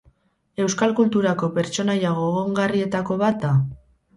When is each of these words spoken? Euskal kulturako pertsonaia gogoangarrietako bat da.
Euskal 0.63 0.95
kulturako 0.99 1.49
pertsonaia 1.59 2.15
gogoangarrietako 2.23 3.19
bat 3.25 3.39
da. 3.45 3.53